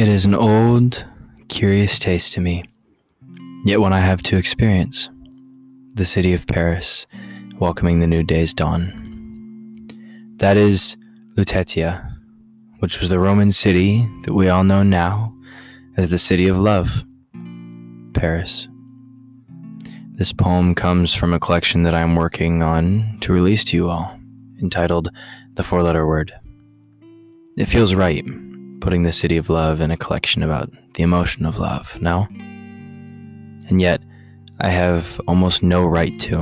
[0.00, 1.04] It is an old,
[1.48, 2.64] curious taste to me,
[3.66, 5.10] yet one I have to experience
[5.92, 7.06] the city of Paris,
[7.58, 8.88] welcoming the new day's dawn.
[10.36, 10.96] That is
[11.36, 12.16] Lutetia,
[12.78, 15.36] which was the Roman city that we all know now
[15.98, 17.04] as the city of love,
[18.14, 18.68] Paris.
[20.12, 24.18] This poem comes from a collection that I'm working on to release to you all,
[24.62, 25.10] entitled
[25.56, 26.32] The Four Letter Word.
[27.58, 28.24] It feels right
[28.80, 32.26] putting the city of love in a collection about the emotion of love, no?
[33.68, 34.02] And yet,
[34.60, 36.38] I have almost no right to,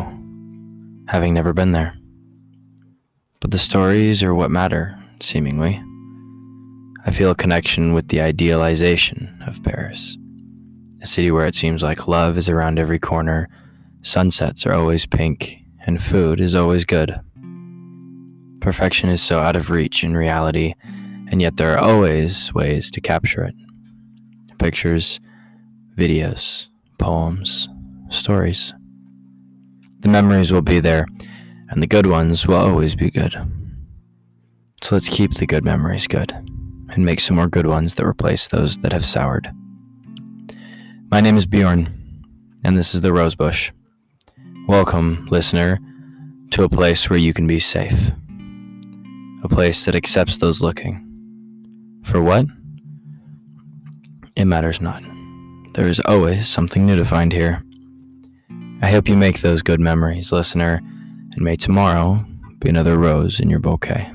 [1.09, 1.97] having never been there.
[3.41, 5.83] But the stories are what matter, seemingly.
[7.07, 10.17] I feel a connection with the idealization of Paris,
[11.03, 13.49] a city where it seems like love is around every corner,
[14.03, 17.21] sunsets are always pink, and food is always good.
[18.61, 20.75] Perfection is so out of reach in reality
[21.31, 23.55] and yet there are always ways to capture it
[24.59, 25.21] pictures,
[25.97, 26.67] videos,
[26.99, 27.69] poems,
[28.09, 28.75] stories.
[30.01, 31.07] The memories will be there,
[31.71, 33.35] and the good ones will always be good.
[34.83, 38.49] So let's keep the good memories good and make some more good ones that replace
[38.49, 39.49] those that have soured.
[41.11, 41.89] My name is Bjorn,
[42.65, 43.71] and this is the Rosebush.
[44.67, 45.79] Welcome, listener,
[46.51, 48.11] to a place where you can be safe,
[49.45, 51.08] a place that accepts those looking
[52.09, 52.47] for what?
[54.35, 55.03] It matters not.
[55.75, 57.63] There is always something new to find here.
[58.81, 60.81] I hope you make those good memories, listener,
[61.33, 62.25] and may tomorrow
[62.61, 64.11] be another rose in your bouquet.